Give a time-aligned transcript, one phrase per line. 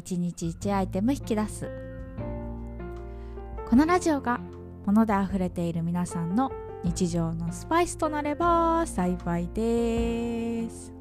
[0.00, 1.70] 1日1アイテム引き出す。
[3.68, 4.40] このラジオが
[4.86, 6.50] 物で溢れている皆さんの
[6.82, 10.92] 日常のスパイスとなれば幸いです。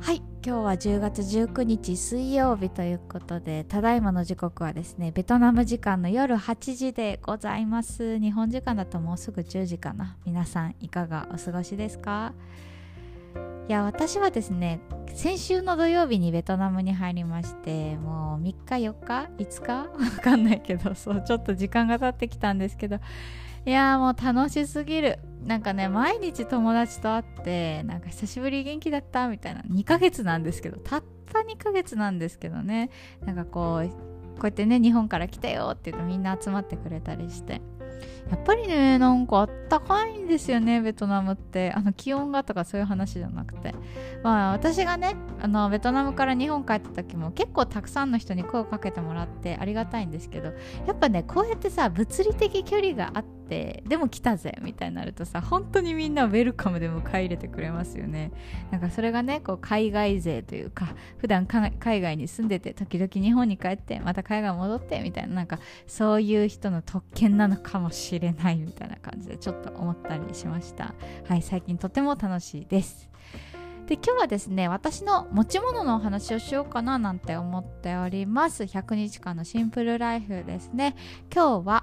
[0.00, 8.18] はい今日は10月19日水曜日ということでただいまの時刻はですねベトナム時間の夜8時でございます。
[8.18, 10.16] 日本時間だともうすぐ10時かな。
[10.24, 12.32] 皆さんいかがお過ごしですか？
[13.72, 14.80] いや私はですね
[15.14, 18.56] 先週の土曜日にベトナムに入りましてもう3日
[18.86, 19.72] 4日？5日？
[19.96, 22.98] わかんないけどそうちょっと時間が経ってきたんですけど。
[23.64, 25.20] いやもう楽しすぎる。
[25.46, 29.62] なんかね毎日友達と会ってなんか久しぶり元気だったみたいな。
[29.62, 32.90] 2ヶ月なんですけどたった2ヶ月なんですけどね。
[33.24, 33.94] なんかこうこ
[34.42, 37.62] うやってね日本から来たよって言うとみんな集まってくれたりして。
[38.30, 41.72] やっぱりねなんかあったかいんですよねベトナムって。
[41.72, 43.74] あの気温がとかそういう話じゃなくて。
[44.22, 50.52] まあ私がねあのベトナムから日本帰った時も結構たくさんの人に声をかけてもらってありがたいんですけど
[50.86, 53.41] やっぱねこうやってさ物理的距離があって
[53.86, 58.32] でも来たぜみたいになるとさ本当にみんなウェルカムで迎え入れてくれますよね。
[58.70, 70.94] なんかそれがねこう海外勢というか普段海外に住んでて時々日本に帰ってまた海外戻ってみたいななんかそういう人の特権なのかもしれないみたいな感じでちょっと思ったりしました。
[71.28, 73.12] はい最近とても楽しいです。
[73.86, 78.62] で今日はですね私の持ち物のお話をしようかななんて思っております。
[78.62, 80.94] 100日間のシンプルライフですね。
[81.34, 81.81] 今日は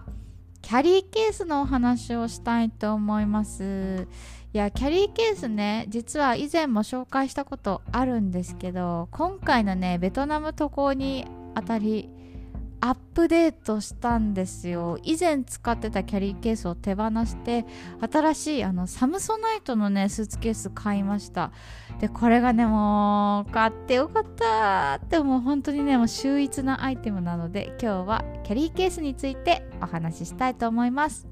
[0.69, 4.07] キャリーケースのお話をしたいと思います。
[4.53, 11.25] いやキャリーケースね実は以前も紹介したことあるんですけど今回のねベトナム渡航に
[11.55, 12.11] あたり
[12.81, 14.97] アップデートしたんですよ。
[15.03, 17.65] 以前使ってたキャリーケースを手放して
[18.11, 21.51] 新しいあのサムソナイトのねスーツケース買いました。
[21.99, 31.28] でこれがねもう買ってよかったってもう本当にねもう秀逸なアイテムなので今日はキャリーケースについてお話ししたいと思います。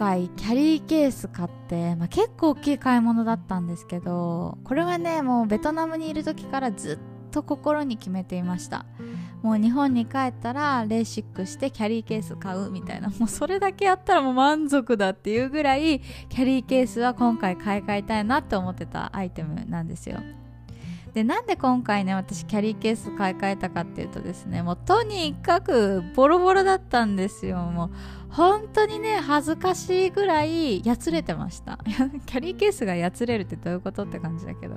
[0.00, 8.86] 回キャリーケース買って、まあ、結構大きい買い物だったんですけどこれはねもうベトナムにいる時からずっと心に決めていました。
[9.42, 13.08] もう日本に帰ったらレーシックしてキャリーケース買うみたいな。
[13.08, 20.18] もうそれだけやったらもう満足だっていうぐらいキャリーケースは今回買い替えたいなって思ってたアイテムなんですよ。
[21.12, 27.58] でなんで今回ね私キャリーケース買い替えたかっていうとですねもうとにかくボロボロだったんですよ。
[27.58, 27.90] もう
[28.30, 31.78] 本当にね恥ずかしいぐらいやつれてました。
[32.26, 34.76] キャリーケースがやつれるってどういうことって感じだけど。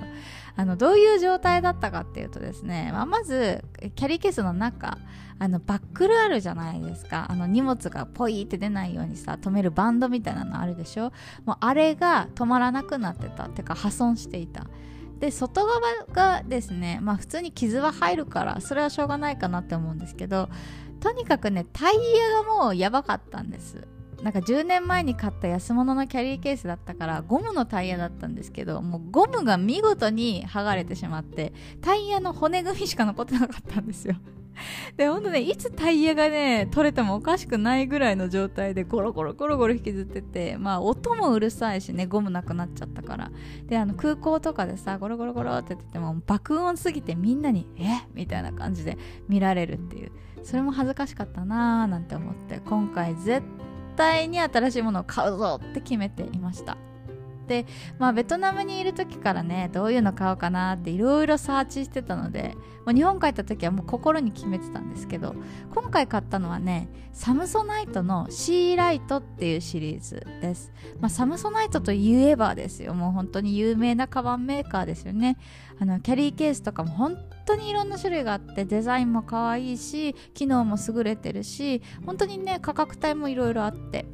[0.56, 3.64] あのどういう状態だったかっていうとですね、まあ、まず
[3.96, 4.98] キャリーケースの中
[5.40, 7.26] あのバックルあるじゃないですか。
[7.28, 11.12] あの荷物がポイって出ないようにさ止めるバンドみたいなのあるでしょ。
[11.44, 13.44] もうあれが止まらなくなってた。
[13.44, 14.66] ってか破損していた。
[15.20, 15.80] で外側
[16.12, 20.48] がですねまあ普通に傷は入るからそれはしょうがないかなって思うんですけど
[21.00, 23.86] とにかくねタイヤがもうやばかったんです。
[24.22, 31.52] なんか10年前に買った安物のキャリーケースだったからゴムのタイヤだったんですけどもうゴムが見事に剥がれてしまって
[31.82, 34.14] タイヤの骨組みしか残ってなかったんですよ。
[34.96, 43.30] で、ほんとね、いつタイヤがね、取れてもおかしくないぐらいの状態でゴロゴロゴロゴロ引きずってて、まあ音もうるさいしね、ゴムなくなっちゃったから。
[43.66, 48.06] で、あの空港とかでさ、ゴロゴロゴロって言ってても爆音すぎてみんなに、え？
[48.14, 48.98] みたいな感じで
[49.28, 50.12] 見られるっていう。
[50.42, 53.42] それも恥ずかしかったなーなんて思って、今回絶
[53.96, 56.76] 対に新しいものを買うぞって決めていました。
[57.46, 57.66] で、
[57.98, 62.54] まあ、ベトナムにいる時からねどういうの買おうかなっていろいろサーチしてたので、
[62.84, 65.34] まあ、日本帰った時はもう心に決めてたんですけど
[65.74, 72.92] 今回買ったのはねサムソナイトのシーライトっていうシリーズです、まあ、サムソナイトといえばですよ。
[72.94, 75.38] もう本当に有名なカバンメーカーですよね。
[75.78, 84.06] あのキャリーケースとかも本当にいろんな種類があってデザインも可愛いし機能も優れてるし本当にね価格帯もいろいろあって。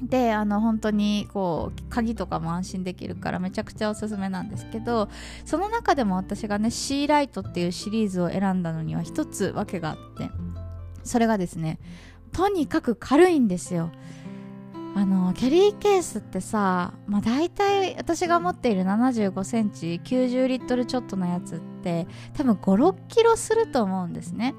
[0.00, 5.08] であの本当にこう鍵とかも安心できるからめちゃくちゃおすすめなんですけど
[5.44, 10.30] その中でも私がねシーライトっていうシリーズを選んだのには一つ訳があって
[11.02, 11.78] それがですね
[12.32, 13.90] とにかく軽いんですよ。
[14.94, 24.54] あのキャリーケースってさ、まあ、大体私が持っている7 5センチ90リットルちょっとのやつって多分5 6キロすると思うんですね。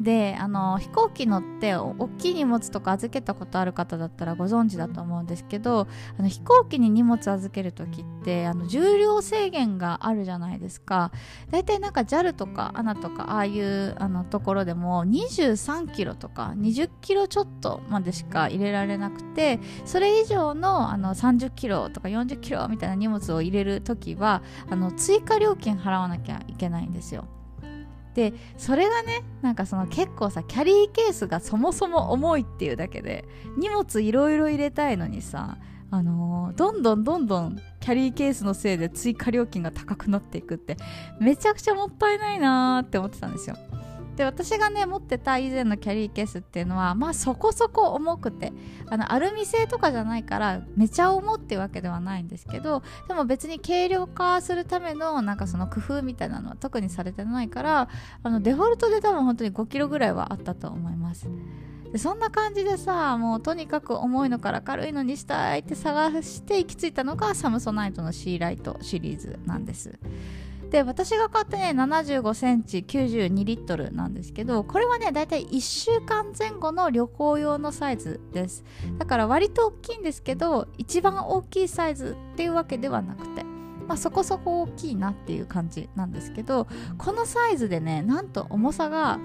[0.00, 11.10] であの飛行機乗って大きい荷物とか預けたことある方だったらご存知だと思うんですけどあの飛行機に荷物預ける時ってあの重量制限があるじゃないですか。
[11.50, 27.26] 大体なんか JAL とか ANA とかああいうあのところでも23キロとか20キロちょっとまでしか入れられなくてそれ以上のあの30キロとか40キロみたいな荷物を入れる時はあの追加料金払わなきゃいけないんですよ。
[28.18, 33.24] でそれがねなんかその結構さキャリーケースがそもそも重いっていうだけで
[33.56, 35.56] 荷物いろいろ入れたいのにさ
[35.92, 40.76] あのー、どんどんどんどんキャリーケースのせいで追加料金が高くなっていくって
[41.20, 43.56] めちゃくちゃもったいないなーって思ってたんですよ。
[44.18, 48.52] で私がね持ってた以前のキャリーケースっていうのはまあそこそこ重くて
[48.86, 57.88] あのアルミ製とかじゃないからめちゃ重っていうわけではないんですけどでも別に軽量化するためのなんかその工夫みたいなのは特にされてないから
[58.24, 61.28] あのデフォルトで多分本当に5キロぐらいはあったと思います。
[61.92, 69.96] でそんな感じでさもうとにかく重いのから軽いのにしたいって探して行き着いたのがサムソナイトのシーライトシリーズなんです。
[70.70, 78.64] で私が買ってね75センチ92リットルなんですけどこれはねだいたい1週間前後の旅行用のサイズです。
[78.98, 83.44] だから割と大きいんですけど一番大きいサイズっていうわけではなくて
[83.88, 86.66] まあ、そこそこ大きいなっていう感じなんですけど
[86.98, 89.18] このサイズでねなんと重さが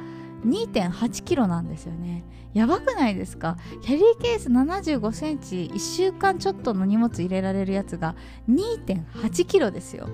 [0.46, 2.24] 2.8キロなんですよね。
[2.54, 3.58] やばくないですか？
[3.82, 8.16] キャリーケース75センチ1週間ちょっとの荷物入れられるやつが
[8.50, 10.08] 2.8キロですよ。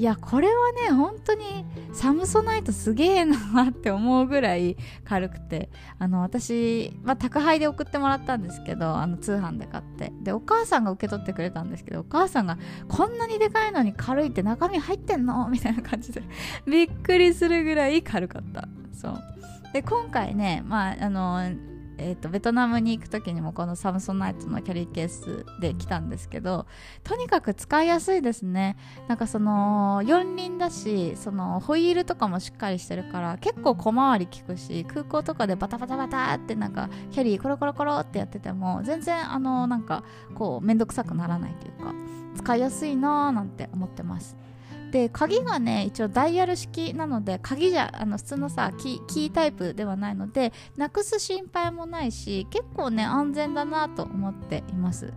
[0.00, 5.68] いやこれはね本当にサムソナイトすげえなって思うぐらい軽くて。
[5.98, 10.10] あの私、まあ、宅配で送ってもらったんですけどあの通販で買って。
[10.22, 12.56] でお母さんが受け取ってくれたんですけどお母さんが
[12.88, 15.46] こんなにでかいのに軽いって中身入ってんの？
[15.50, 16.22] みたいな感じで。
[16.66, 18.66] びっくりするぐらい軽かった。
[18.94, 19.22] そう。
[19.74, 21.50] で今回ねまああの
[22.02, 26.66] えーと、ベトナムに行く時にもこのサムソンナイトのキャリーケースで来たんですけど
[27.04, 28.76] とにかく使いやすいですね。
[29.06, 40.02] なんかその四輪だしそのホイールとかもしっかりしてるから結構小回り効くし空港とかでバタバタバタってなんかキャリーコロコロコロってやってても全然あのなんか
[40.34, 41.94] こうめんどくさくならないというか
[42.36, 44.36] 使いやすいなーなんて思ってます。
[44.90, 55.12] で鍵がね一応ダイヤル式なので鍵じゃあの普通のさキータイプではないのでなくす心配もないし結構ね安全だなと思っています。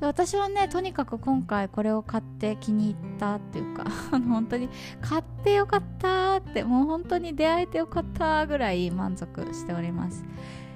[0.00, 4.68] 私はねとにかく今回これを買って気に入ったっていうか あの本当に
[5.00, 10.24] 買ってよかったってもう本当に出会えてよかったぐらい満足しております。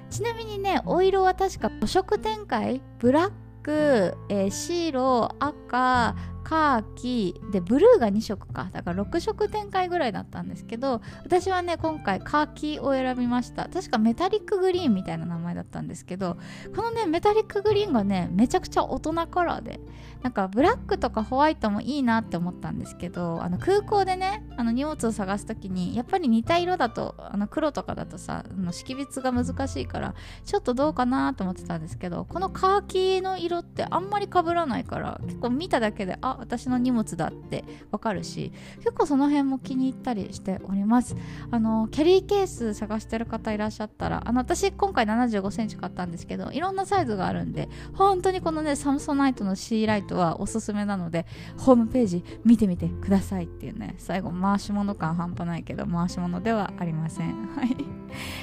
[0.09, 2.81] ちなみにねお色は確か5色展開？
[2.99, 3.31] ブラッ
[3.63, 6.15] ク、えー、白赤
[6.47, 8.69] カーキでブルーが2色か。
[8.71, 13.67] だから6色展開ぐらいだったんですけど私はね今回カーキを選びました。
[13.67, 16.37] 確かメタリックグリーンみたいな名前だったんですけど
[16.73, 19.81] このねメタリックグリーンがねめちゃくちゃ大人カラーで
[20.23, 41.15] なんかブラックとかホワイトもいいなって思ったんですけどあの空港でねあの荷物を探す時にやっぱり似た色だとあの黒とかだとさあの識別が難しいからちょっとどうかなと思ってたんですけどこのカーキの色ってあんまり被らないから結構見ただけであ私の荷物だってわかるし結構その辺も気に入ったりしております。
[41.51, 51.25] あのキャリーケース探してる方いらっしゃったらあの私今回7 5センチ買ったんですけどいろんなサイズがあるんで本当にこのねサムソナイトのシーライトはおすすめなので
[51.57, 57.47] ホームページ見てみてくださいっていうね最後回し物感半端ないけど回し物ではありません。
[57.55, 57.75] はい。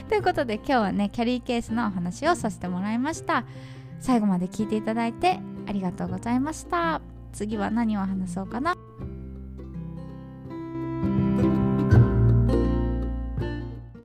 [0.08, 3.44] ということで今日はねキャリーケースのお話をさせてもらいました。
[4.00, 7.13] 最後まで聞いていただいてありがとうございました。
[7.34, 8.76] 次は何を話そうかな